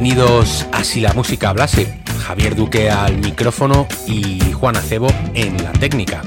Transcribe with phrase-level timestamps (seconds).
[0.00, 1.98] Bienvenidos a Si la música hablase.
[2.24, 6.22] Javier Duque al micrófono y Juan Acebo en la técnica.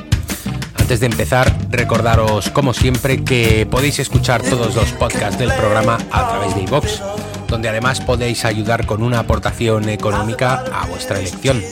[0.75, 6.27] Antes de empezar, recordaros como siempre que podéis escuchar todos los podcasts del programa a
[6.27, 7.01] través de iVox,
[7.47, 11.63] donde además podéis ayudar con una aportación económica a vuestra elección.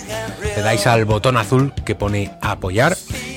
[0.55, 2.95] Le dais al botón azul que pone apoyar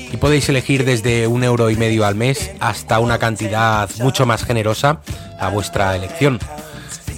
[0.09, 4.45] y podéis elegir desde un euro y medio al mes hasta una cantidad mucho más
[4.45, 5.01] generosa
[5.37, 6.39] a vuestra elección.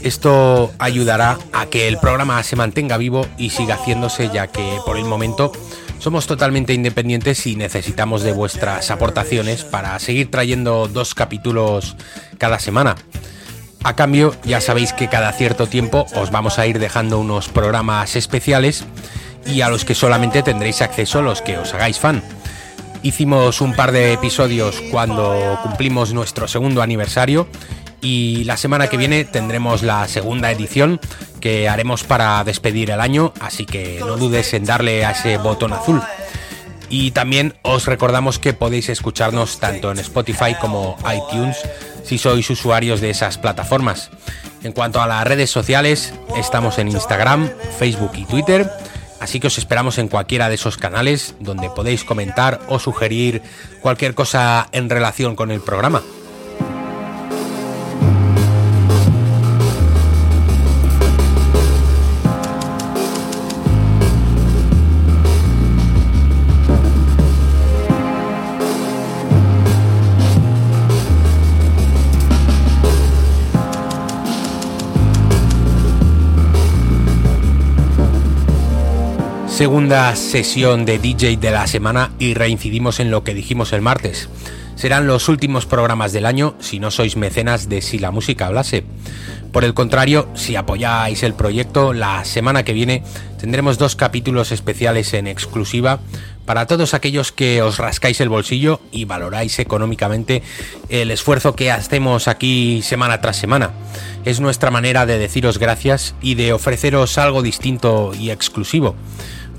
[0.06, 4.98] Esto ayudará a que el programa se mantenga vivo y siga haciéndose ya que por
[4.98, 5.52] el momento
[5.98, 11.96] somos totalmente independientes y necesitamos de vuestras aportaciones para seguir trayendo dos capítulos
[12.38, 12.98] cada semana.
[13.84, 18.16] A cambio, ya sabéis que cada cierto tiempo os vamos a ir dejando unos programas
[18.16, 18.86] especiales
[19.48, 22.22] y a los que solamente tendréis acceso los que os hagáis fan.
[23.02, 27.48] Hicimos un par de episodios cuando cumplimos nuestro segundo aniversario
[28.02, 31.00] y la semana que viene tendremos la segunda edición
[31.40, 35.74] que haremos para despedir el año, así que no dudes en darle a ese botón
[35.74, 36.02] azul.
[36.90, 41.58] Y también os recordamos que podéis escucharnos tanto en Spotify como iTunes
[42.04, 44.12] si sois usuarios de esas plataformas.
[44.64, 48.70] En cuanto a las redes sociales, estamos en Instagram, Facebook y Twitter,
[49.20, 53.42] así que os esperamos en cualquiera de esos canales donde podéis comentar o sugerir
[53.82, 56.02] cualquier cosa en relación con el programa.
[79.56, 84.28] Segunda sesión de DJ de la semana y reincidimos en lo que dijimos el martes.
[84.76, 88.84] Serán los últimos programas del año si no sois mecenas de Si la música hablase.
[89.54, 93.02] Por el contrario, si apoyáis el proyecto, la semana que viene
[93.40, 96.02] tendremos dos capítulos especiales en exclusiva
[96.46, 100.44] para todos aquellos que os rascáis el bolsillo y valoráis económicamente
[100.90, 103.72] el esfuerzo que hacemos aquí semana tras semana.
[104.26, 108.98] Es nuestra manera de deciros gracias y de ofreceros algo distinto y exclusivo.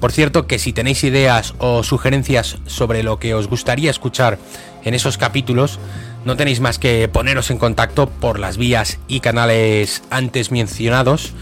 [0.01, 4.39] Por cierto, que si tenéis ideas o sugerencias sobre lo que os gustaría escuchar
[4.85, 5.79] en esos capítulos,
[6.25, 11.33] no tenéis más que poneros en contacto por las vías y canales antes mencionados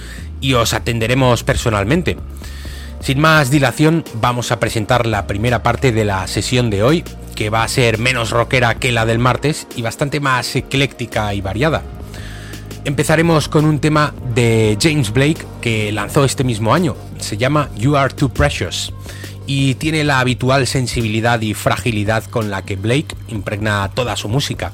[0.41, 2.16] y os atenderemos personalmente.
[3.00, 7.04] Sin más dilación, vamos a presentar la primera parte de la sesión de hoy,
[7.34, 11.41] que va a ser menos rockera que la del martes y bastante más ecléctica y
[11.41, 11.82] variada.
[12.84, 16.95] Empezaremos con un tema de James Blake que lanzó este mismo año.
[17.19, 18.93] Se llama You Are Too Precious
[19.47, 24.71] y tiene la habitual sensibilidad y fragilidad con la que Blake impregna toda su música.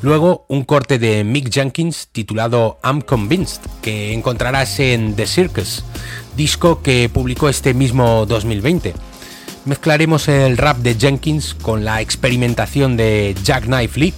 [0.00, 5.84] Luego un corte de Mick Jenkins titulado I'm Convinced que encontrarás en The Circus,
[6.38, 8.94] disco que publicó este mismo 2020.
[9.66, 14.14] Mezclaremos el rap de Jenkins con la experimentación de Jack Knife Lee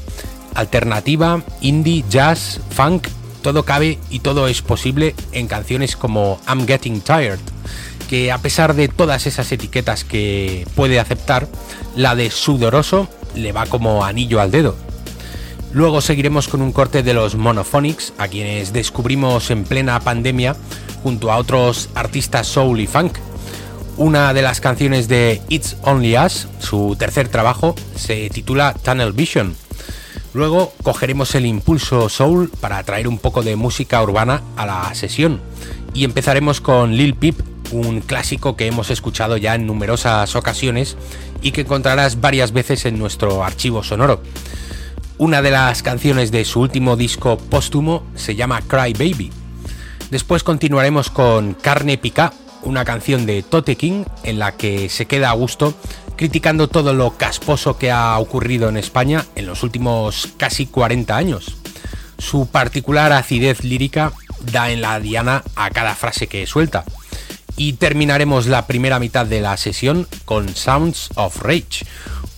[0.54, 3.08] alternativa, indie, jazz, funk,
[3.42, 7.40] todo cabe y todo es posible en canciones como I'm Getting Tired,
[8.08, 11.48] que a pesar de todas esas etiquetas que puede aceptar,
[11.96, 14.76] la de sudoroso le va como anillo al dedo.
[15.72, 20.54] Luego seguiremos con un corte de los Monophonics, a quienes descubrimos en plena pandemia
[21.02, 23.16] junto a otros artistas soul y funk.
[23.96, 29.56] Una de las canciones de It's Only Us, su tercer trabajo, se titula Tunnel Vision
[30.34, 35.40] Luego cogeremos el impulso soul para traer un poco de música urbana a la sesión
[35.92, 37.36] y empezaremos con Lil Peep,
[37.72, 40.96] un clásico que hemos escuchado ya en numerosas ocasiones
[41.42, 44.22] y que encontrarás varias veces en nuestro archivo sonoro.
[45.18, 49.30] Una de las canciones de su último disco póstumo se llama Cry Baby.
[50.10, 52.32] Después continuaremos con Carne Pica,
[52.62, 55.74] una canción de Tote King en la que se queda a gusto
[56.22, 61.56] criticando todo lo casposo que ha ocurrido en España en los últimos casi 40 años.
[62.16, 66.84] Su particular acidez lírica da en la diana a cada frase que suelta.
[67.56, 71.84] Y terminaremos la primera mitad de la sesión con Sounds of Rage,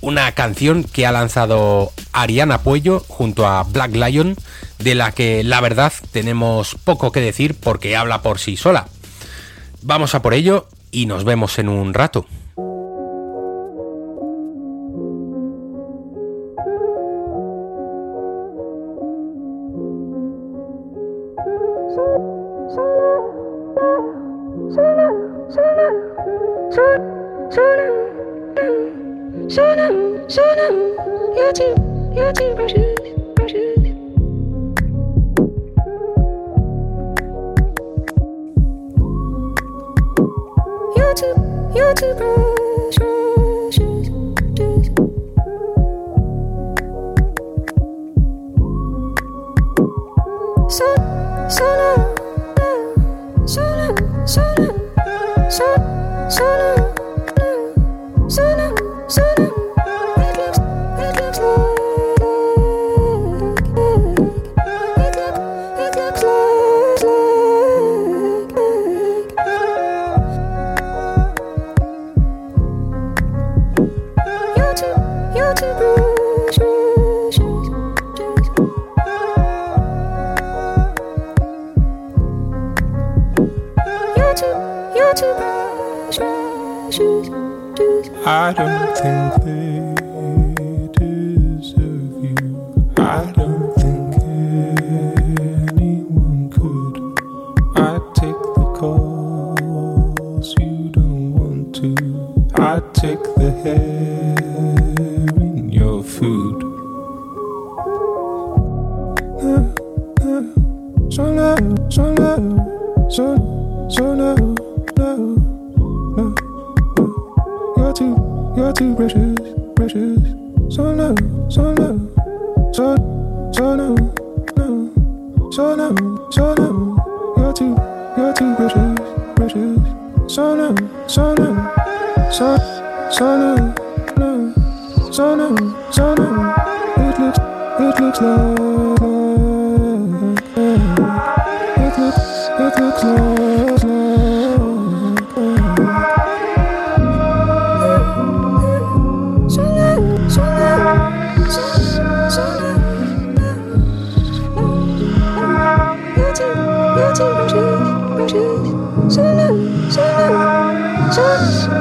[0.01, 4.35] una canción que ha lanzado Ariana Puello junto a Black Lion,
[4.79, 8.89] de la que la verdad tenemos poco que decir porque habla por sí sola.
[9.83, 12.25] Vamos a por ello y nos vemos en un rato.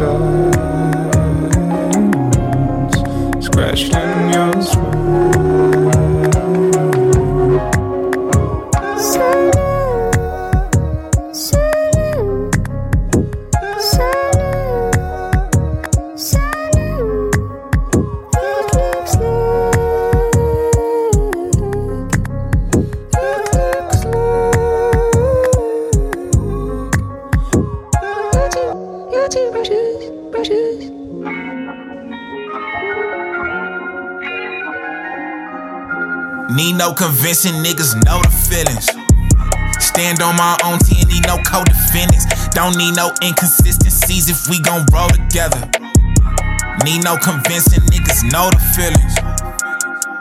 [0.00, 0.69] side
[37.30, 38.90] convincing niggas know the feelings.
[39.78, 42.26] Stand on my own team, need no co-defendants.
[42.50, 45.62] Don't need no inconsistencies if we gon' roll together.
[46.82, 49.14] Need no convincing niggas know the feelings.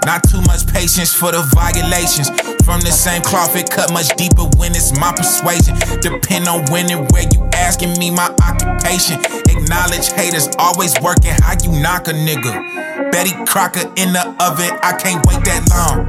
[0.05, 2.29] Not too much patience for the violations.
[2.61, 5.73] From the same cloth, it cut much deeper when it's my persuasion.
[6.01, 9.17] Depend on when and where you asking me my occupation.
[9.49, 13.11] Acknowledge haters always working how you knock a nigga.
[13.11, 16.05] Betty Crocker in the oven, I can't wait that long.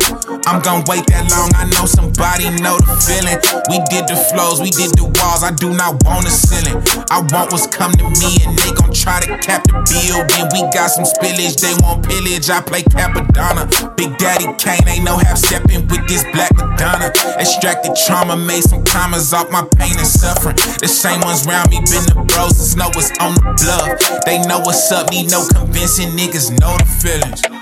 [0.46, 3.38] I'm gonna wait that long, I know somebody know the feeling.
[3.68, 6.80] We did the flows, we did the walls, I do not want a ceiling.
[7.10, 10.24] I want what's come to me, and they gon' try to cap the bill.
[10.26, 13.68] Then we got some spillage, they want pillage, I play Capadonna.
[13.96, 17.12] Big Daddy Kane ain't no half stepping with this black Madonna.
[17.38, 20.56] Extracted trauma, made some commas off my pain and suffering.
[20.80, 24.24] The same ones round me been the bros, know what's on the bluff.
[24.24, 27.59] They know what's up, need no convincing niggas know the feelings.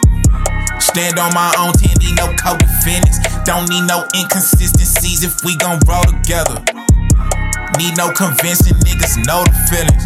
[0.81, 3.19] Stand on my own, team, need no co-defendants.
[3.45, 6.63] Don't need no inconsistencies if we gon' roll together.
[7.79, 10.05] Need no convincing niggas know the feelings.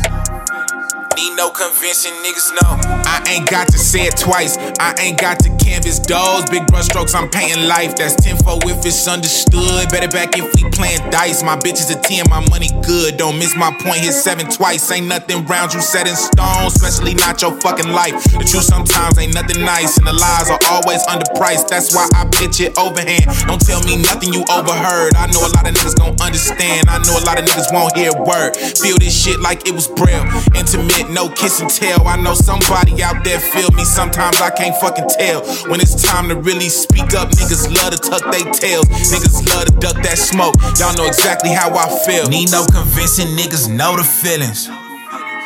[1.17, 2.81] Need no convincing niggas know.
[3.05, 4.57] I ain't got to say it twice.
[4.81, 7.15] I ain't got to canvas those big brush strokes.
[7.15, 7.97] I'm painting life.
[7.97, 9.89] That's tenfold if it's understood.
[9.89, 11.43] Better back if we playing dice.
[11.43, 13.17] My bitch is a 10, my money good.
[13.17, 14.05] Don't miss my point.
[14.05, 14.91] Hit seven twice.
[14.91, 16.67] Ain't nothing round you set in stone.
[16.67, 18.13] Especially not your fucking life.
[18.25, 19.97] The truth sometimes ain't nothing nice.
[19.97, 21.69] And the lies are always underpriced.
[21.69, 23.27] That's why I pitch it overhand.
[23.47, 25.15] Don't tell me nothing you overheard.
[25.17, 26.89] I know a lot of niggas gon' understand.
[26.89, 28.57] I know a lot of niggas won't hear word.
[28.57, 30.27] Feel this shit like it was braille.
[30.55, 32.07] Intimate no kiss and tell.
[32.07, 35.41] I know somebody out there feel me, sometimes I can't fucking tell.
[35.69, 38.87] When it's time to really speak up, niggas love to tuck their tails.
[38.89, 40.55] Niggas love to duck that smoke.
[40.79, 42.27] Y'all know exactly how I feel.
[42.29, 44.69] Need no convincing, niggas know the feelings.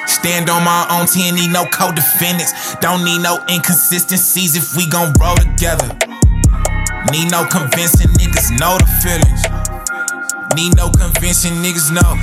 [0.07, 2.77] Stand on my own team, need no co-defendants.
[2.77, 5.91] Don't need no inconsistencies if we gon' roll together.
[7.11, 9.43] Need no convincing niggas know the feelings.
[10.55, 12.15] Need no convincing niggas know.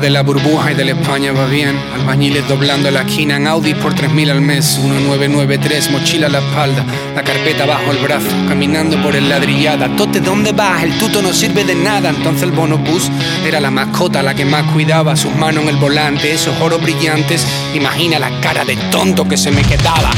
[0.00, 1.78] De la burbuja y de la España va bien.
[1.94, 4.78] Albañiles doblando la esquina en Audi por 3.000 al mes.
[4.78, 9.94] 1993, mochila a la espalda, la carpeta bajo el brazo, caminando por el ladrillada.
[9.96, 10.82] Tote, ¿dónde vas?
[10.82, 12.10] El tuto no sirve de nada.
[12.10, 13.08] Entonces el bonobús
[13.46, 15.14] era la mascota, la que más cuidaba.
[15.16, 17.46] Sus manos en el volante, esos oros brillantes.
[17.74, 20.10] Imagina la cara de tonto que se me quedaba.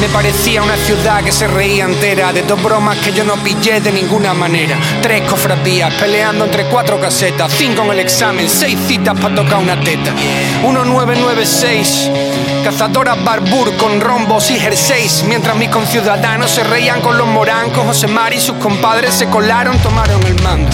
[0.00, 3.82] Me parecía una ciudad que se reía entera de dos bromas que yo no pillé
[3.82, 4.78] de ninguna manera.
[5.02, 9.78] Tres cofradías peleando entre cuatro casetas, cinco en el examen, seis citas para tocar una
[9.78, 10.12] teta.
[10.62, 12.10] 1996,
[12.64, 17.84] cazadoras barbur con rombos y jerseys, mientras mis conciudadanos se reían con los morancos.
[17.84, 20.70] José Mari y sus compadres se colaron, tomaron el mando.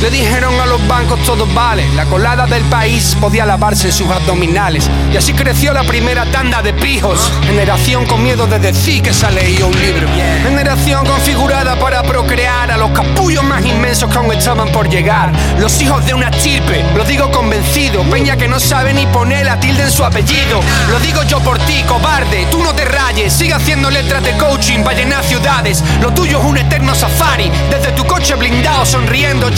[0.00, 4.08] Le dijeron a los bancos todo vale, la colada del país podía lavarse en sus
[4.08, 4.88] abdominales.
[5.12, 7.30] Y así creció la primera tanda de pijos.
[7.44, 10.08] Generación con miedo de decir que se ha leído un libro.
[10.42, 15.32] Generación configurada para procrear a los capullos más inmensos que aún estaban por llegar.
[15.58, 18.02] Los hijos de una estirpe, lo digo convencido.
[18.04, 20.60] Peña que no sabe ni poner la tilde en su apellido.
[20.90, 23.32] Lo digo yo por ti, cobarde, tú no te rayes.
[23.34, 25.84] Sigue haciendo letras de coaching para llenar ciudades.
[26.00, 27.39] Lo tuyo es un eterno safari.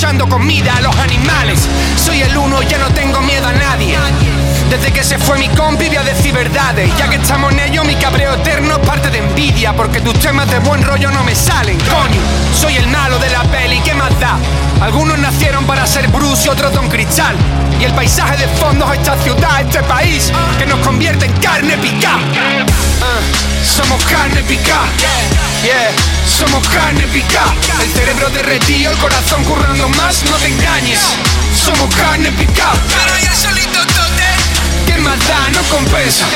[0.03, 1.69] Echando comida a los animales.
[1.95, 3.02] Soy el uno, ya no tengo.
[4.73, 6.91] Desde que se fue mi compi voy a decir verdades.
[6.97, 10.51] Ya que estamos en ello mi cabreo eterno es parte de envidia Porque tus temas
[10.51, 12.19] de buen rollo no me salen, coño.
[12.59, 14.39] Soy el malo de la peli, ¿qué más da?
[14.81, 17.37] Algunos nacieron para ser Bruce y otros Don Cristal.
[17.81, 21.77] Y el paisaje de fondo es esta ciudad, este país Que nos convierte en carne
[21.79, 22.21] picada
[23.03, 23.21] Ah,
[23.63, 24.87] Somos carne picada
[25.63, 25.91] Yeah,
[26.27, 31.01] somos carne picada El cerebro derretido, el corazón currando más, no te engañes.
[31.55, 32.73] Somos carne picada
[34.93, 35.49] Cara ya solito tote ¿Qué más da?
[35.51, 36.27] No compensa.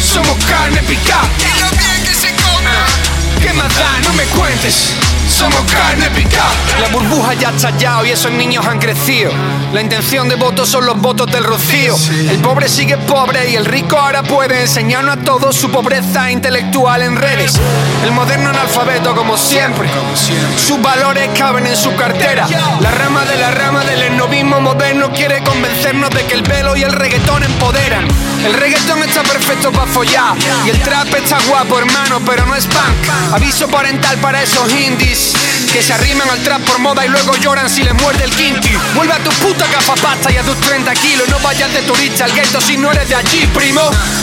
[0.00, 1.28] Somos carne picada.
[3.40, 4.00] ¿Qué más da?
[4.02, 4.94] No me cuentes.
[5.28, 6.50] Somos carne picada.
[6.80, 9.32] La burbuja ya ha estallado y esos niños han crecido.
[9.72, 11.96] La intención de voto son los votos del rocío.
[12.28, 17.02] El pobre sigue pobre y el rico ahora puede enseñarnos a todos su pobreza intelectual
[17.02, 17.58] en redes.
[18.04, 19.88] El moderno analfabeto como siempre.
[20.56, 22.46] Sus valores caben en su cartera.
[22.80, 26.82] La rama de la rama del esnovismo moderno quiere convencernos de que el velo y
[26.82, 28.06] el reggaetón empoderan.
[28.44, 32.66] El reggaetón está perfecto para follar y el trap está guapo hermano, pero no es
[32.66, 33.32] punk.
[33.32, 35.13] Aviso parental para esos indies
[35.72, 38.70] que se arriman al trap por moda y luego lloran si les muerde el quinti.
[38.94, 39.64] Vuelve a tu puta
[40.00, 41.28] pasta y a tus 30 kilos.
[41.28, 43.82] No vayas de turista al gueto si no eres de allí, primo.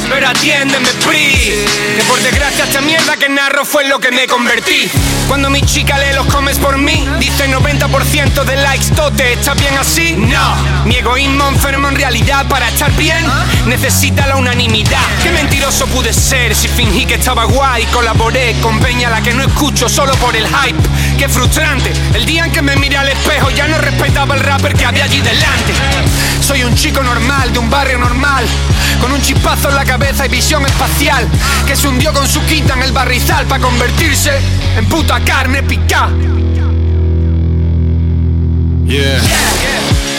[0.10, 1.66] Pero atiéndeme, pri.
[1.96, 4.90] Que por desgracia esta mierda que narro fue lo que me convertí.
[5.28, 9.78] Cuando mi chica lee los comes por mí, dice 90% de likes, tote, ¿estás bien
[9.78, 10.14] así?
[10.14, 10.56] No.
[10.86, 13.26] Mi egoísmo enfermo en realidad para estar bien
[13.66, 15.02] necesita la unanimidad.
[15.24, 17.86] Qué mentiroso pude ser si fingí que estaba guay.
[17.88, 20.81] Colaboré con Peña la que no escucho solo por el hype.
[21.18, 21.92] Qué frustrante.
[22.14, 25.04] El día en que me miré al espejo ya no respetaba el rapper que había
[25.04, 25.74] allí delante.
[26.42, 28.44] Soy un chico normal de un barrio normal,
[29.00, 31.28] con un chispazo en la cabeza y visión espacial,
[31.68, 34.32] que se hundió con su quita en el barrizal para convertirse
[34.78, 36.10] en puta carne picada.
[38.88, 39.22] Yeah.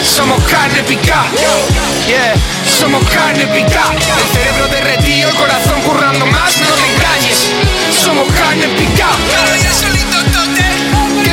[0.02, 1.26] Somos carne picada.
[2.06, 2.34] Yeah.
[2.78, 3.92] Somos carne picada.
[3.92, 7.50] El cerebro derretido, el corazón currando más, no te engañes.
[8.02, 9.16] Somos carne picada.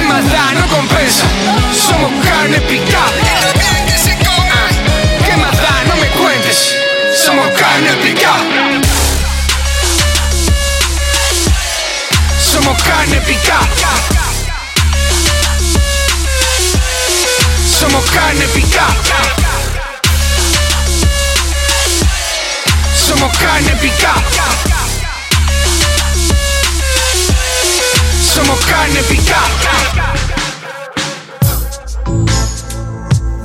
[0.09, 1.25] No compensa.
[1.71, 3.11] Somos carne picada.
[5.23, 5.55] ¿Qué más?
[5.87, 6.75] No me cuentes.
[7.15, 8.43] Somos carne picada.
[12.39, 13.67] Somos carne picada.
[17.79, 18.95] Somos carne picada.
[23.07, 24.78] Somos carne picada.
[28.39, 30.13] Somos carne picada.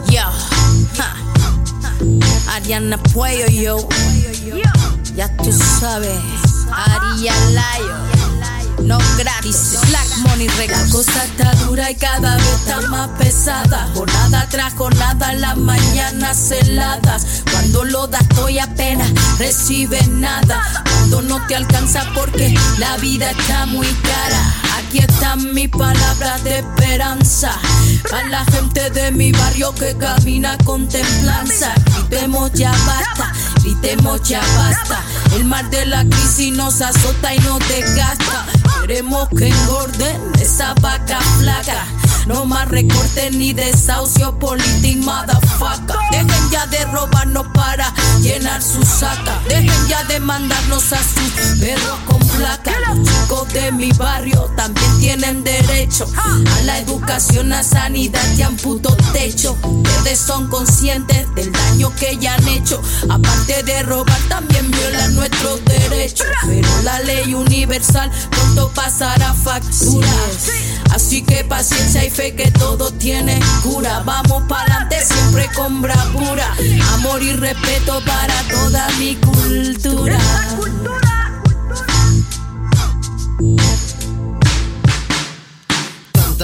[0.09, 0.23] Yo.
[2.49, 3.89] Ariana Puello, yo.
[5.17, 6.21] Ya tú sabes,
[6.71, 7.95] Ariana Layo.
[8.85, 10.79] No gratis, Black Money Records.
[10.79, 13.91] La cosa está dura y cada vez está más pesada.
[13.95, 17.43] Jornada tras jornada, las mañanas heladas.
[17.51, 20.63] Cuando lo das, estoy apenas recibes nada.
[20.85, 24.64] Cuando no te alcanza porque la vida está muy cara.
[24.95, 27.51] Aquí están mis palabras de esperanza.
[28.09, 31.75] Para la gente de mi barrio que camina con templanza.
[31.85, 35.03] Gritemos ya basta, gritemos ya basta.
[35.35, 38.47] El mar de la crisis nos azota y nos desgasta.
[38.83, 41.87] Queremos que engorden esa vaca flaca.
[42.27, 45.97] No más recortes ni desahucio, politic motherfucker.
[46.11, 49.41] Dejen ya de robarnos para llenar su saca.
[49.49, 52.73] Dejen ya de mandarnos a sus perros con placa.
[52.89, 58.49] Los chicos de mi barrio también tienen derecho a la educación, a sanidad y a
[58.49, 59.57] un puto techo.
[59.63, 62.81] Ustedes son conscientes del daño que ya han hecho.
[63.11, 66.27] Aparte de robar, también violan nuestros derechos.
[66.47, 70.09] Pero la ley universal pronto pasará factura.
[70.95, 74.03] Así que paciencia y fe que todo tiene cura.
[74.05, 76.55] Vamos para adelante siempre con bravura.
[76.95, 80.19] Amor y respeto para toda mi cultura.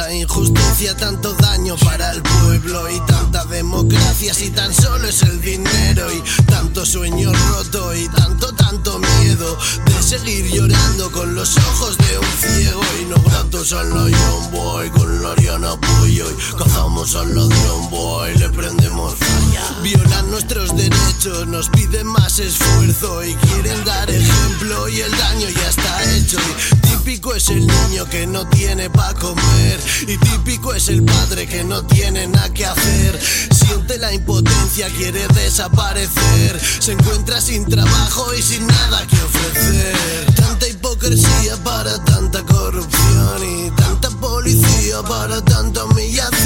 [0.01, 5.43] Tanta injusticia, tanto daño para el pueblo y tanta democracia si tan solo es el
[5.43, 11.99] dinero y tanto sueño roto y tanto, tanto miedo de seguir llorando con los ojos
[11.99, 16.57] de un ciego y no gratos a la Young Boy con la Ariana Puyo y
[16.57, 19.65] cazamos al ladrón boy, le prendemos falla.
[19.83, 25.69] Violan nuestros derechos, nos piden más esfuerzo y quieren dar ejemplo y el daño ya
[25.69, 30.89] está hecho y típico es el niño que no tiene pa' comer y típico es
[30.89, 33.21] el padre que no tiene nada que hacer.
[33.53, 36.61] Siente la impotencia, quiere desaparecer.
[36.81, 40.35] Se encuentra sin trabajo y sin nada que ofrecer.
[40.35, 46.40] Tanta hipocresía para tanta corrupción y tanta policía para tanta humillación.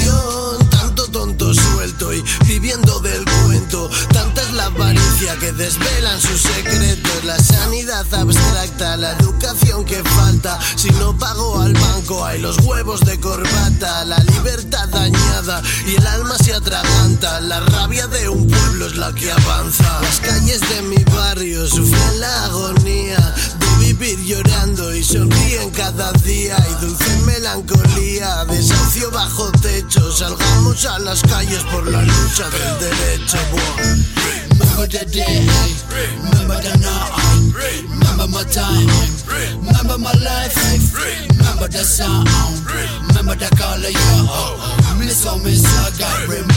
[5.33, 7.23] Que desvelan sus secretos.
[7.23, 10.59] La sanidad abstracta, la educación que falta.
[10.75, 14.05] Si no pago al banco, hay los huevos de corbata.
[14.05, 17.41] La libertad dañada y el alma se atraganta.
[17.41, 19.99] La rabia de un pueblo es la que avanza.
[20.01, 26.55] Las calles de mi barrio sufren la agonía de vivir llorando y sonríen cada día.
[26.69, 30.11] Y dulce melancolía, desahucio bajo techo.
[30.11, 33.37] Salgamos a las calles por la lucha del derecho.
[34.75, 35.39] Remember the day,
[35.87, 37.15] remember the night,
[37.55, 38.91] remember my time,
[39.23, 40.51] remember my life,
[40.91, 42.27] remember the sound,
[43.07, 44.99] remember the color, yeah.
[44.99, 46.54] Miss oh miss I got remember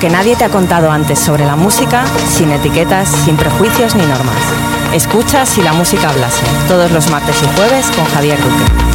[0.00, 4.42] que nadie te ha contado antes sobre la música, sin etiquetas, sin prejuicios ni normas.
[4.94, 8.89] Escucha si la música hablase, todos los martes y jueves con Javier Duque.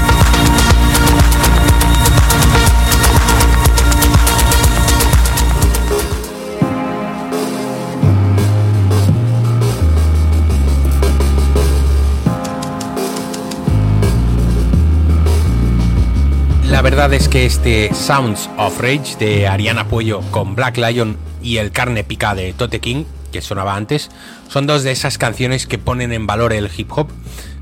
[16.95, 21.73] Verdad es que este Sounds of Rage de Ariana Puello con Black Lion y el
[21.73, 23.03] Carne Pica de Tote King,
[23.33, 24.09] que sonaba antes,
[24.47, 27.09] son dos de esas canciones que ponen en valor el hip hop,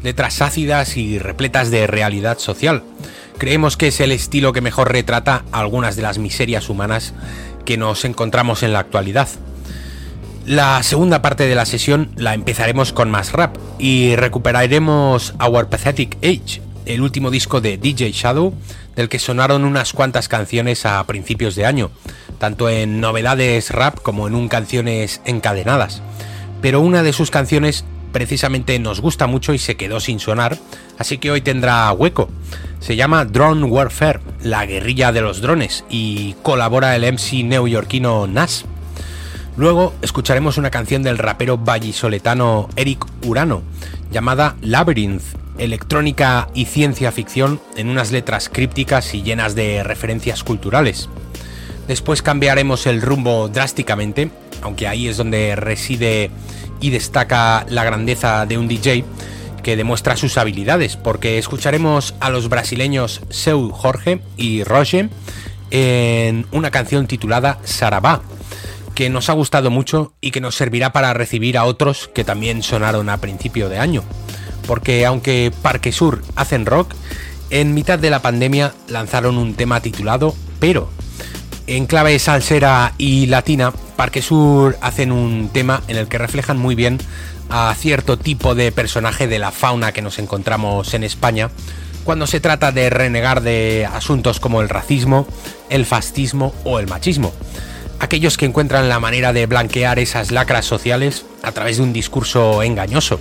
[0.04, 2.84] letras ácidas y repletas de realidad social.
[3.40, 7.16] Creemos que es el estilo que mejor retrata algunas de las miserias humanas
[7.66, 9.30] que nos encontramos en la actualidad.
[10.46, 16.18] La segunda parte de la sesión la empezaremos con más rap y recuperaremos Our Pathetic
[16.18, 18.54] Age, el último disco de DJ Shadow,
[18.96, 21.92] del que sonaron unas cuantas canciones a principios de año,
[22.40, 26.02] tanto en novedades rap como en un canciones encadenadas.
[26.62, 30.58] Pero una de sus canciones precisamente nos gusta mucho y se quedó sin sonar,
[30.98, 32.30] así que hoy tendrá hueco.
[32.80, 38.66] Se llama Drone Warfare, la guerrilla de los drones, y colabora el MC neoyorquino Nas.
[39.56, 43.62] Luego escucharemos una canción del rapero vallisoletano Eric Urano,
[44.12, 51.10] llamada Labyrinth, electrónica y ciencia ficción en unas letras crípticas y llenas de referencias culturales.
[51.88, 56.32] Después cambiaremos el rumbo drásticamente, aunque ahí es donde reside
[56.80, 59.06] y destaca la grandeza de un DJ
[59.64, 65.10] que demuestra sus habilidades, porque escucharemos a los brasileños Seu Jorge y Roger
[65.72, 68.22] en una canción titulada Sarabá,
[68.94, 72.62] que nos ha gustado mucho y que nos servirá para recibir a otros que también
[72.62, 74.04] sonaron a principio de año
[74.66, 76.94] porque aunque Parque Sur hacen rock,
[77.50, 80.90] en mitad de la pandemia lanzaron un tema titulado Pero.
[81.68, 86.76] En clave salsera y latina, Parque Sur hacen un tema en el que reflejan muy
[86.76, 87.00] bien
[87.50, 91.52] a cierto tipo de personaje de la fauna que nos encontramos en España
[92.04, 95.26] cuando se trata de renegar de asuntos como el racismo,
[95.70, 97.34] el fascismo o el machismo.
[98.00, 102.62] Aquellos que encuentran la manera de blanquear esas lacras sociales a través de un discurso
[102.64, 103.20] engañoso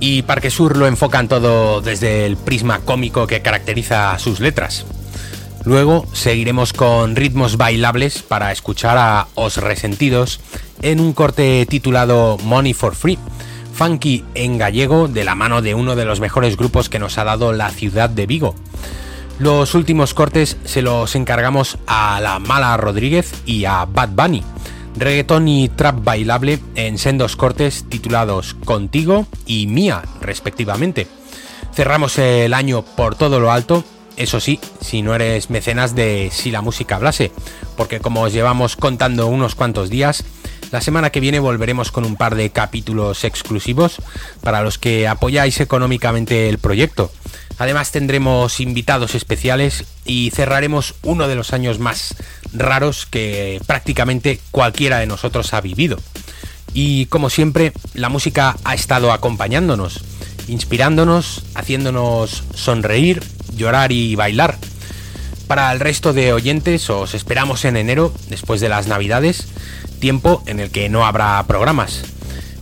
[0.00, 4.86] y Parque Sur lo enfocan todo desde el prisma cómico que caracteriza sus letras.
[5.64, 10.40] Luego seguiremos con ritmos bailables para escuchar a Os Resentidos
[10.82, 13.18] en un corte titulado Money for Free,
[13.74, 17.24] funky en gallego de la mano de uno de los mejores grupos que nos ha
[17.24, 18.54] dado la ciudad de Vigo.
[19.38, 24.42] Los últimos cortes se los encargamos a la Mala Rodríguez y a Bad Bunny
[25.00, 31.06] reggaeton y trap bailable en sendos cortes titulados Contigo y Mía, respectivamente.
[31.74, 33.84] Cerramos el año por todo lo alto,
[34.16, 37.30] eso sí, si no eres mecenas de Si la música hablase,
[37.76, 40.24] porque como os llevamos contando unos cuantos días,
[40.72, 44.02] la semana que viene volveremos con un par de capítulos exclusivos
[44.42, 47.12] para los que apoyáis económicamente el proyecto.
[47.58, 52.14] Además tendremos invitados especiales y cerraremos uno de los años más
[52.52, 55.98] raros que prácticamente cualquiera de nosotros ha vivido.
[56.72, 60.04] Y como siempre, la música ha estado acompañándonos,
[60.46, 63.22] inspirándonos, haciéndonos sonreír,
[63.56, 64.56] llorar y bailar.
[65.48, 69.48] Para el resto de oyentes os esperamos en enero, después de las navidades,
[69.98, 72.04] tiempo en el que no habrá programas.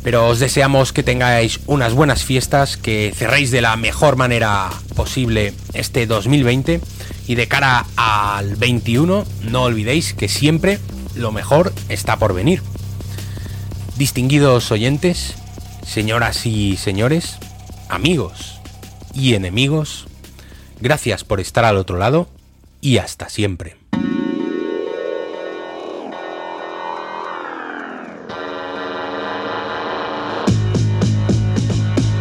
[0.06, 5.52] Pero os deseamos que tengáis unas buenas fiestas, que cerréis de la mejor manera posible
[5.74, 6.80] este 2020
[7.26, 10.78] y de cara al 21 no olvidéis que siempre
[11.16, 12.62] lo mejor está por venir.
[13.96, 15.34] Distinguidos oyentes,
[15.84, 17.38] señoras y señores,
[17.88, 18.60] amigos
[19.12, 20.06] y enemigos,
[20.80, 22.28] gracias por estar al otro lado
[22.80, 23.75] y hasta siempre.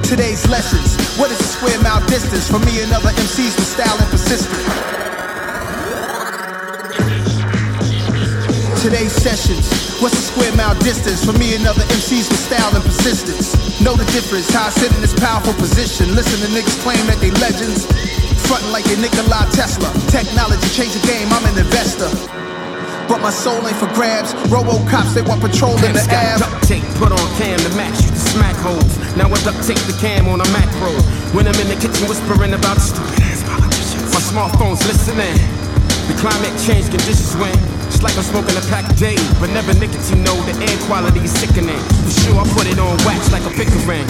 [0.05, 1.01] Today's lessons.
[1.17, 4.61] What is a square mile distance from me and other MCs with style and persistence?
[8.85, 9.65] Today's sessions.
[10.05, 13.81] What's a square mile distance for me and other MCs with style and persistence?
[13.81, 16.13] Know the difference, how I sit in this powerful position.
[16.13, 17.89] Listen to niggas claim that they legends.
[18.45, 19.89] Frontin' like they Nikola Tesla.
[20.13, 22.13] Technology change the game, I'm an investor.
[23.09, 24.37] But my soul ain't for grabs.
[24.53, 26.45] Robo cops, they want patrol in the ab.
[26.45, 28.93] Duct tape, put on cam to match you smack holes.
[29.15, 30.91] Now I duct tape the cam on a macro.
[31.31, 34.11] When I'm in the kitchen whispering about stupid ass politicians.
[34.11, 35.35] My smartphone's listening.
[36.11, 37.55] The climate change conditions when
[37.87, 40.21] it's like I'm smoking a pack a day, but never nicotine.
[40.23, 41.81] No, the air quality is sickening.
[42.05, 44.05] For sure, I put it on wax like a Pickering.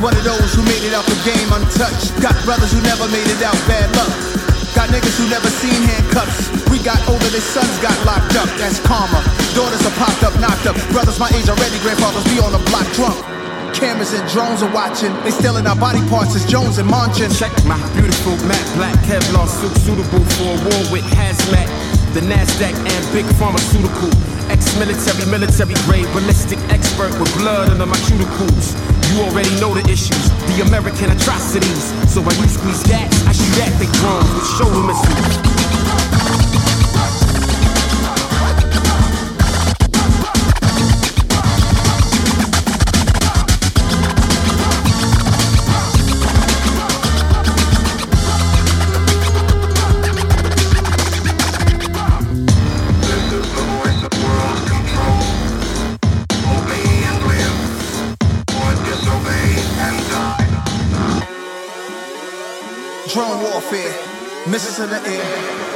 [0.00, 2.14] One of those who made it out the game untouched.
[2.22, 4.10] Got brothers who never made it out bad luck.
[4.74, 6.54] Got niggas who never seen handcuffs.
[6.70, 8.46] We got older, their sons got locked up.
[8.62, 9.18] That's karma.
[9.58, 10.78] Daughters are popped up, knocked up.
[10.94, 13.18] Brothers my age already, grandfathers be on the block drunk.
[13.74, 15.10] Cameras and drones are watching.
[15.26, 17.34] They stealing our body parts as Jones and Manchin.
[17.34, 21.66] Check my beautiful matte black Kevlar suit suitable for a war with hazmat.
[22.14, 24.10] The Nasdaq and big pharmaceutical.
[24.46, 28.97] Ex-military, military grade, ballistic expert with blood under my cuticles.
[29.08, 31.84] You already know the issues, the American atrocities.
[32.12, 35.67] So when you squeeze gas, I shoot at the drums with shoulder missiles.
[64.50, 65.67] Missiles in the air.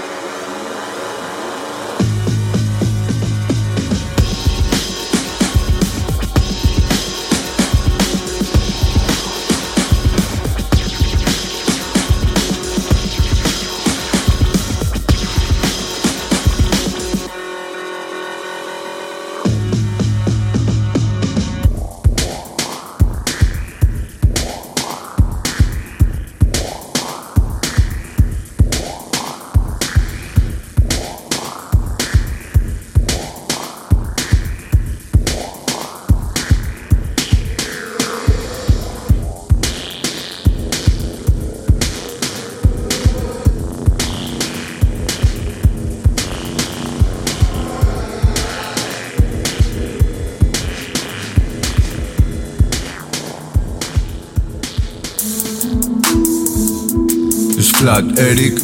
[57.93, 58.59] Flat Eric,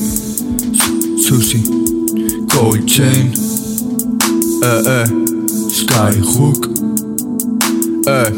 [1.21, 1.63] Susie,
[2.49, 3.31] Cold Chain,
[4.63, 5.05] eh, eh,
[5.69, 6.71] Skyhook,
[8.07, 8.33] eh,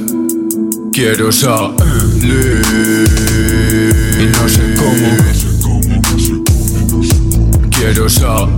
[0.93, 2.65] quiero salir
[4.19, 5.11] y no sé cómo,
[7.71, 8.57] quiero salir,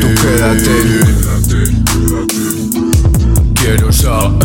[0.00, 0.76] tú quédate,
[3.54, 4.40] quiero salir.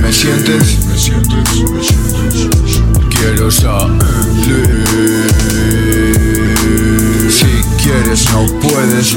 [0.00, 0.89] ¿Me sientes?
[7.28, 9.16] Si quieres, no puedes.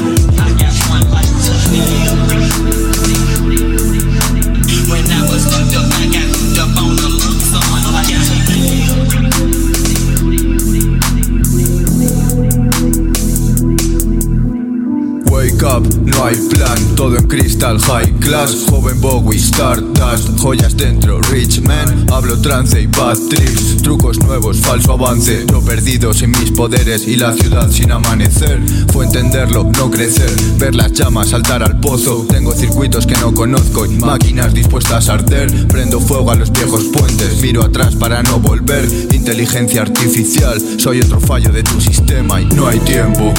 [15.80, 18.66] No hay plan, todo en cristal high class.
[18.68, 22.06] Joven Bowie, Stardust, joyas dentro, rich man.
[22.12, 25.44] Hablo trance y bad trips, trucos nuevos, falso avance.
[25.50, 28.60] Yo perdido sin mis poderes y la ciudad sin amanecer.
[28.92, 32.26] Fue entenderlo, no crecer, ver las llamas saltar al pozo.
[32.28, 35.66] Tengo circuitos que no conozco y máquinas dispuestas a arder.
[35.68, 38.88] Prendo fuego a los viejos puentes, miro atrás para no volver.
[39.12, 43.32] Inteligencia artificial, soy otro fallo de tu sistema y no hay tiempo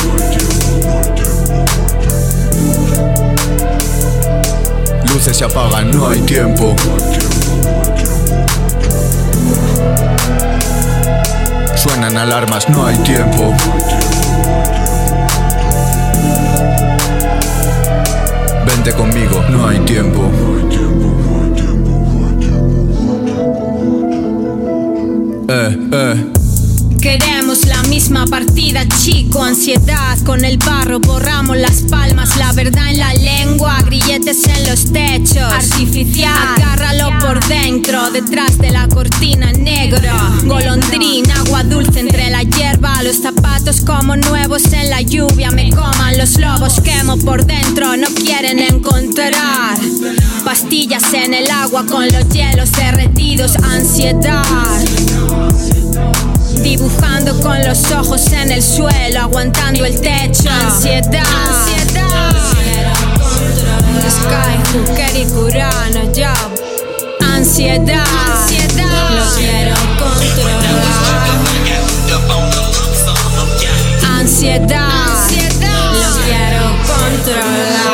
[5.33, 6.73] Se apagan, no hay tiempo.
[11.75, 13.51] Suenan alarmas, no hay tiempo.
[18.65, 20.31] Vente conmigo, no hay tiempo.
[25.49, 26.31] Eh, eh.
[27.95, 28.25] Queremos
[29.45, 30.17] ansiedad.
[30.25, 35.37] Con el barro, borramos las palmas, la verdad en la lengua, grilletes en los techos,
[35.37, 43.01] artificial, agárralo por dentro, detrás de la cortina negra, golondrina, agua dulce entre la hierba,
[43.03, 48.07] los zapatos como nuevos en la lluvia, me coman los lobos, quemo por dentro, no
[48.07, 49.77] quieren encontrar
[50.43, 54.43] pastillas en el agua con los hielos derretidos, ansiedad.
[56.65, 60.49] Dibujando con los ojos en el suelo, aguantando el techo.
[60.49, 61.23] Ansiedad.
[61.53, 62.33] Ansiedad.
[64.09, 66.33] Sky, Hooker y Curano, yo.
[67.21, 68.03] Ansiedad.
[68.31, 69.09] Ansiedad.
[69.11, 70.65] Lo quiero controlar.
[74.19, 74.89] Ansiedad.
[75.21, 75.93] Ansiedad.
[75.93, 77.85] Lo quiero controlar.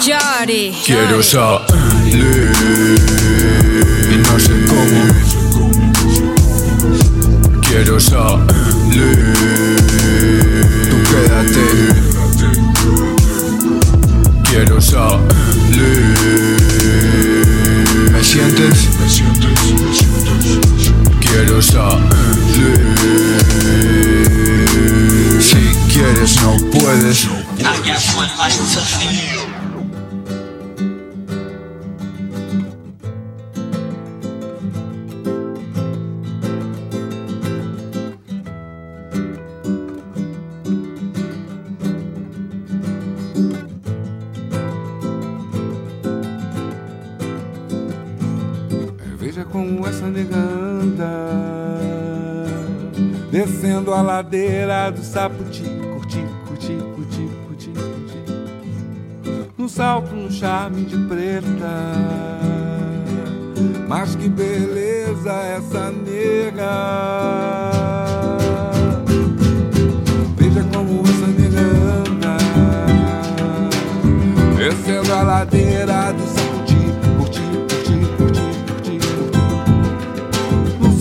[0.00, 0.64] Jory.
[0.86, 2.52] Quiero salir
[4.10, 5.31] y no sé cómo.
[7.74, 9.32] Quiero salir,
[10.90, 11.64] tú quédate.
[14.44, 15.22] Quiero salir.
[18.12, 18.88] ¿Me sientes?
[21.18, 22.02] Quiero salir.
[25.40, 27.26] Si quieres no puedes.
[49.86, 51.10] Essa nega anda
[53.30, 57.82] Descendo a ladeira do Saputi Curti, curti, curti, curti, curti.
[59.72, 61.46] Salto, no charme de preta.
[63.88, 67.70] Mas que beleza essa nega.
[70.36, 71.60] Veja como essa nega
[72.06, 72.36] anda
[74.56, 76.21] Descendo a ladeira do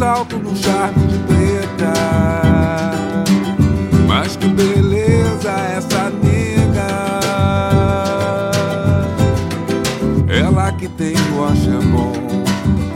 [0.02, 1.94] salto, no charme de preta.
[4.08, 7.22] Mas que beleza essa nega.
[10.28, 12.14] Ela que tem o axé bom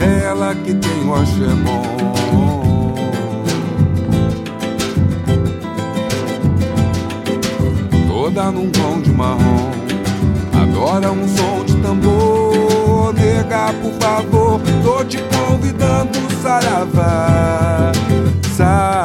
[0.00, 2.94] Ela que tem o axé bom
[8.08, 9.70] Toda num tom de marrom
[10.60, 13.12] Adora um som de tambor.
[13.14, 17.92] Nega, por favor Tô te convidando, sarava.
[18.56, 18.95] sarava.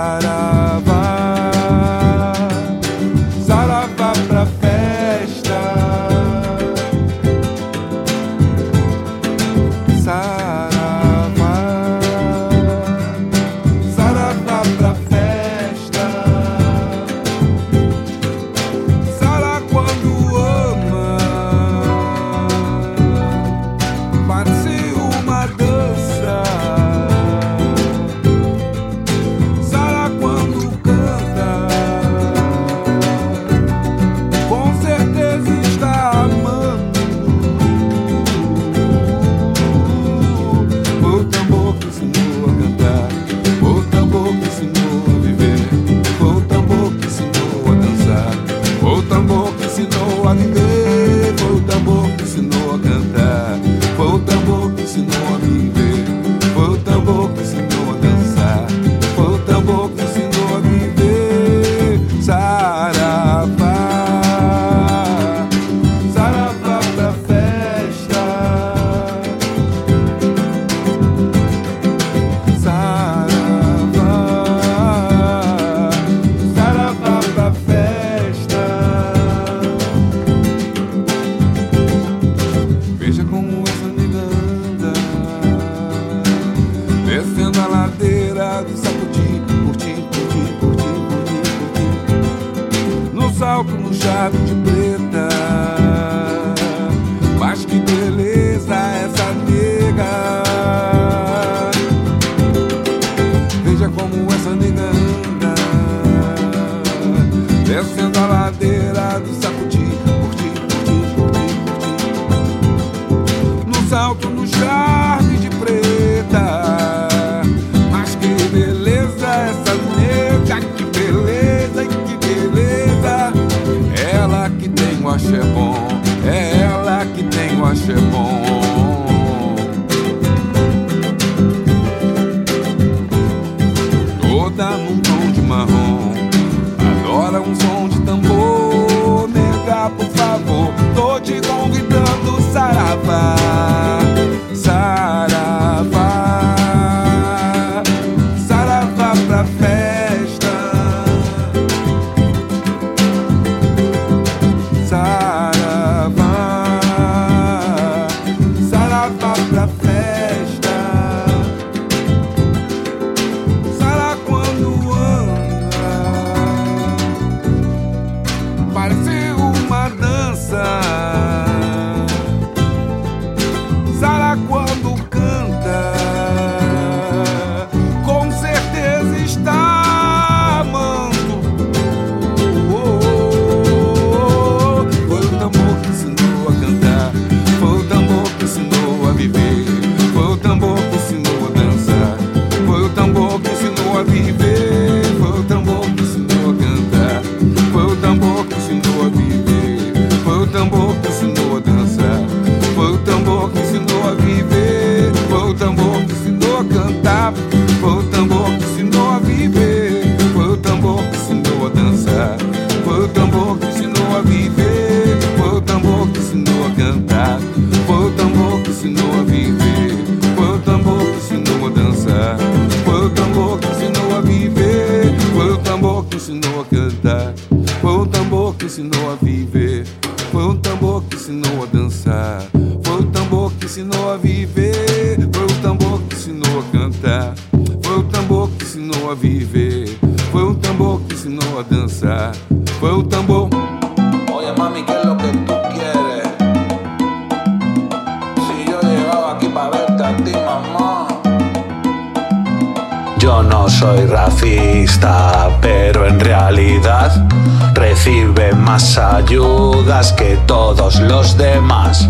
[260.14, 262.08] que todos los demás.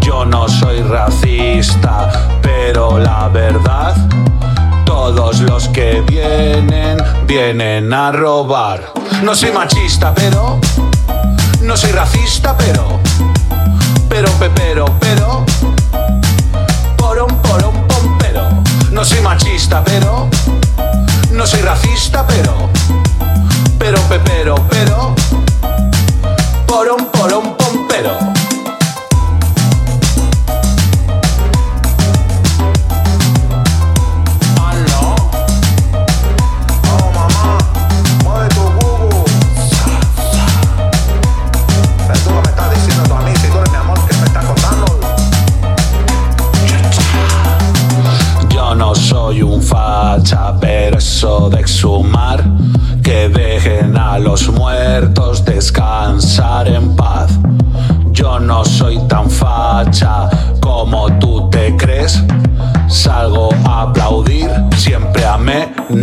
[0.00, 2.10] Yo no soy racista,
[2.40, 3.94] pero la verdad,
[4.84, 8.92] todos los que vienen, vienen a robar.
[9.22, 10.58] No soy machista, pero...
[11.62, 13.00] No soy racista, pero...
[14.08, 15.44] Pero, pepero, pero...
[16.96, 18.48] Porón, porón, pompero.
[18.90, 20.28] No soy machista, pero...
[21.32, 22.68] No soy racista, pero...
[23.78, 25.14] Pero, pepero, pero...
[25.14, 25.31] pero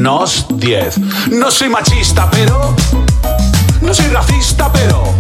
[0.09, 0.97] menos 10.
[1.29, 2.75] No soy machista, pero.
[3.81, 5.13] No soy racista, pero.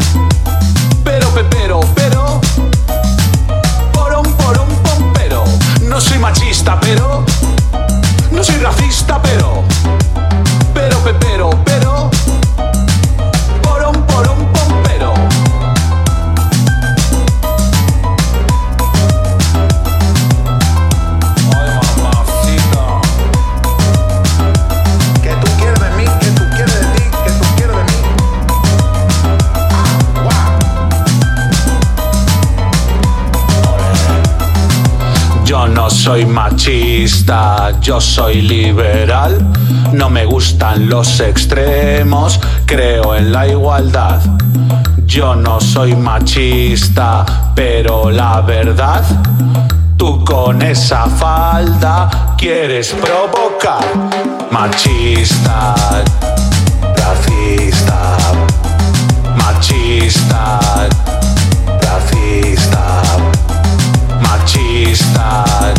[1.03, 2.41] Pero, pero, pero.
[3.93, 5.43] Porón, porón, pompero.
[5.83, 7.23] No soy machista, pero.
[8.31, 9.63] No soy racista, pero.
[36.09, 39.37] soy machista, yo soy liberal,
[39.93, 44.19] no me gustan los extremos, creo en la igualdad.
[45.05, 49.03] Yo no soy machista, pero la verdad,
[49.97, 53.85] tú con esa falda quieres provocar.
[54.49, 55.75] Machista,
[56.97, 58.17] racista,
[59.37, 60.59] machista,
[61.83, 63.03] racista,
[64.21, 65.78] machista.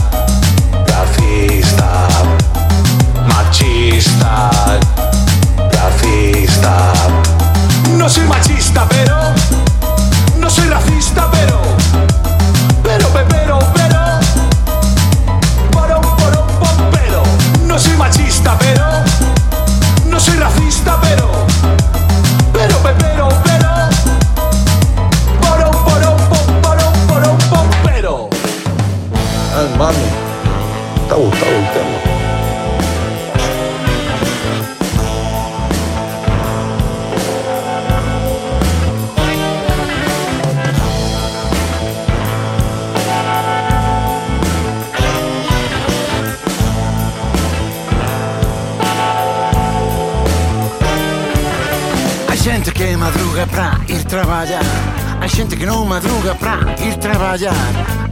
[55.30, 57.54] gente que não madruga pra ir trabalhar,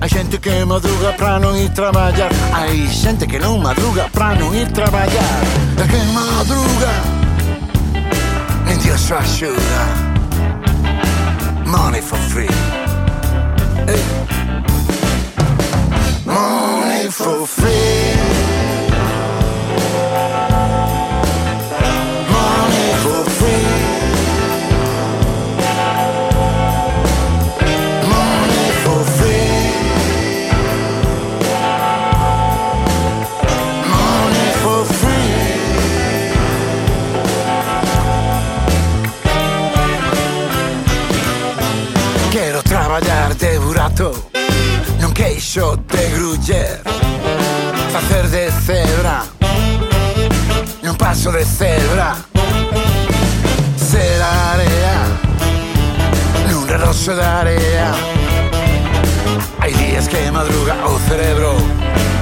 [0.01, 4.55] Hai gente que madruga pra não ir trabalhar, Hai gente que não madruga pra não
[4.55, 5.43] ir trabalhar,
[5.79, 7.19] é E quen madruga
[8.69, 10.09] nem Deus o ajuda.
[11.67, 12.49] Money for free.
[16.27, 18.18] Money for free.
[43.99, 44.31] preto
[45.01, 46.81] Non queixo de gruller
[47.91, 49.27] Facer de cebra
[50.83, 52.15] Non paso de cebra
[53.77, 54.99] Ser area
[56.49, 57.91] Nun reloxo de area.
[59.59, 61.51] Hai días que madruga o cerebro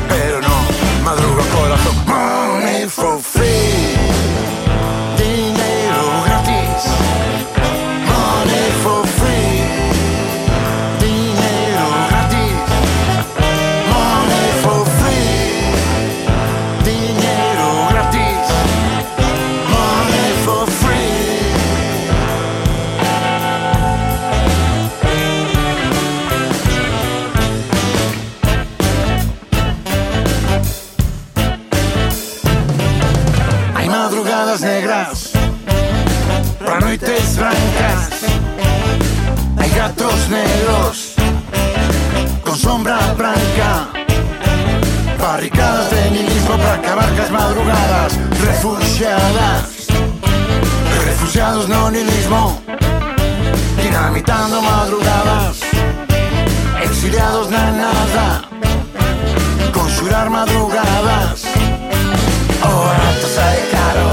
[0.08, 0.60] Pero non
[1.04, 2.36] madruga o corazón.
[54.47, 55.59] pasando madrugadas,
[56.84, 58.49] exiliados na nada,
[59.72, 61.42] conjurar madrugadas.
[62.62, 64.09] Ahora te sale caro,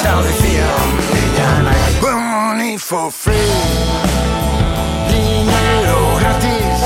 [0.00, 1.74] saudición villana.
[2.02, 3.34] Money for free,
[5.08, 6.83] dinero gratis.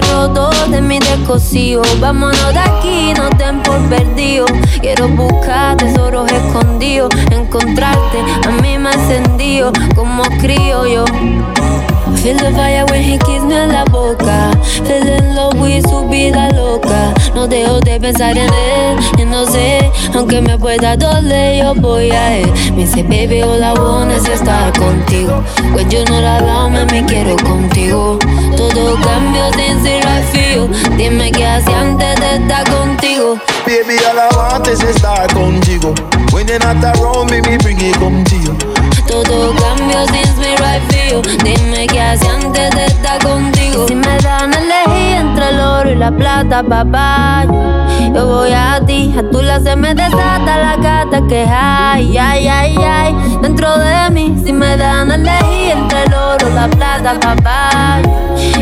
[0.00, 1.82] roto, de mi descosío.
[2.00, 4.46] Vámonos de aquí, no den por perdido.
[4.80, 11.04] Quiero buscar tesoros escondidos, encontrarte, a mí me encendido como crío yo.
[12.22, 14.50] Feel the fire when he kiss me en la boca.
[14.86, 17.14] Feel in love with su vida loca.
[17.34, 18.98] No dejo de pensar en él.
[19.18, 22.52] Y no sé, aunque me pueda doler, yo voy a él.
[22.74, 25.44] Me dice, baby, I want es estar contigo.
[25.74, 28.18] When you're not around, me quiero contigo.
[28.56, 30.02] Todo cambio sin ser
[30.32, 30.68] feel.
[30.96, 33.38] Dime qué hacía antes de estar contigo.
[33.64, 35.94] Baby, all I want es estar contigo.
[36.32, 38.77] When you're not around me bring it contigo.
[39.08, 41.22] Todo cambio since me right feel.
[41.42, 43.86] Dime qué hace antes de estar contigo.
[43.88, 47.44] si me dan a elegir entre el oro y la plata, papá,
[48.14, 49.14] yo voy a ti.
[49.18, 53.16] A tu la se me desata la gata que hay, ay, ay, ay.
[53.42, 58.00] Dentro de mí, si me dan a elegir entre el oro y la plata, papá,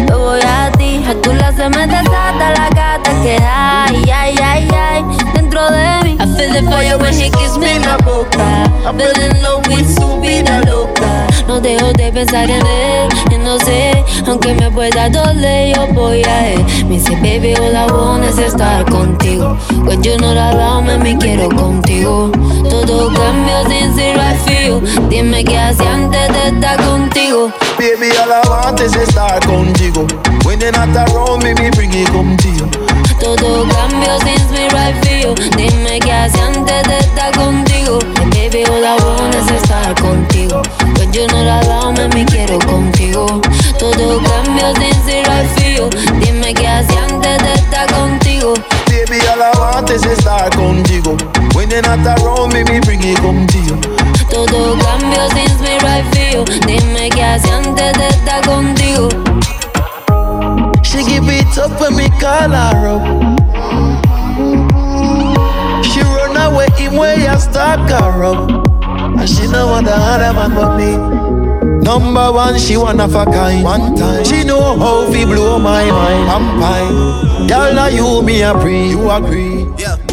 [0.09, 1.05] yo voy a ti.
[1.09, 5.05] A tu la se me desata la gata que hay, ay, ay, ay.
[5.35, 8.71] Dentro de mí, I feel the fire when he kiss me en la boca.
[8.85, 11.27] I'm feeling low with su vida loca.
[11.49, 16.23] No dejo de pensar en él, y no sé, aunque me pueda doler, yo voy
[16.25, 16.65] a él.
[16.87, 19.57] Me dice, baby, all I want es estar contigo.
[19.85, 22.31] When you're not around, me, me quiero contigo.
[22.69, 25.09] Todo cambio sin ser feel.
[25.09, 27.53] Dime qué hacía antes de estar contigo.
[27.79, 30.07] Baby, all I want es estar contigo.
[30.45, 32.67] When you're not around me, me bring it contigo.
[33.27, 35.35] Todo cambio since me right feel.
[35.57, 37.99] Dime qué hacía antes de estar contigo.
[38.31, 40.63] Baby, all I want es estar contigo.
[40.97, 43.41] When you're not around, me, me quiero contigo.
[43.81, 45.91] Todo cambio since right feel.
[46.21, 48.55] Dime qué hacía antes de estar contigo.
[48.87, 51.17] Baby, all I want es estar contigo.
[51.53, 53.75] When you're not around me, me bring it contigo.
[61.67, 63.03] Up when me call her up.
[65.85, 68.51] She run away in way I stalk her up.
[69.19, 70.93] And she know what the other man but me.
[71.83, 73.65] Number one, she one of a kind.
[73.65, 76.31] One time, she know how we blow my mind.
[76.35, 77.49] I'm fine.
[77.49, 79.67] Girl, now you me a pre, you agree.
[79.79, 80.06] Yeah.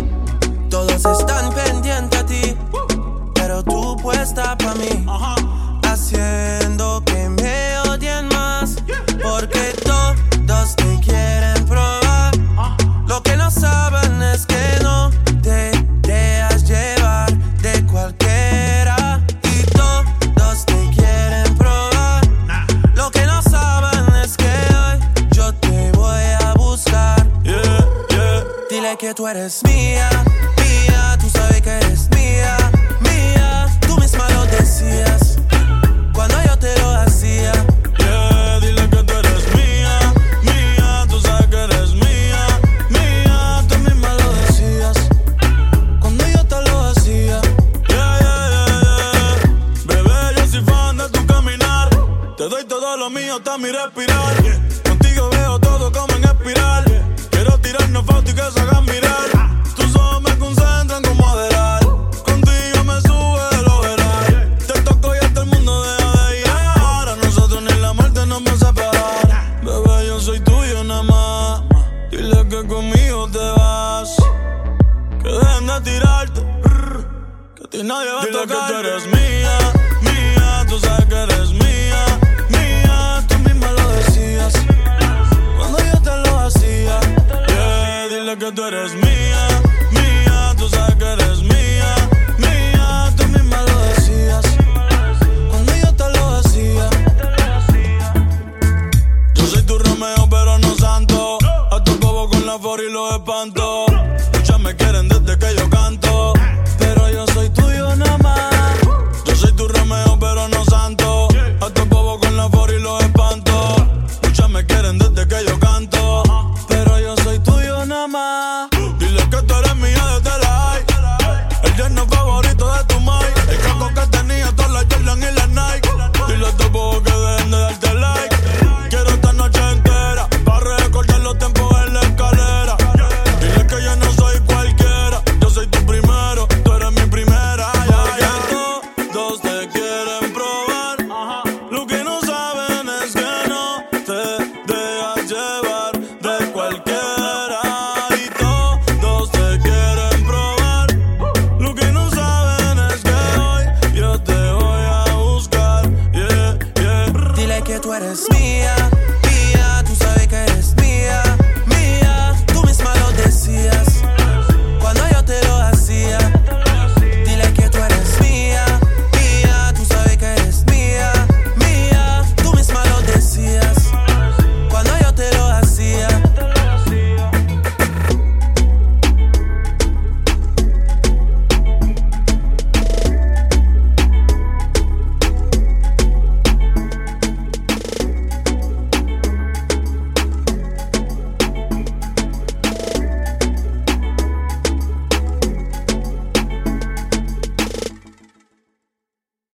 [29.33, 30.12] Dile que
[88.43, 89.52] que tú eres mía.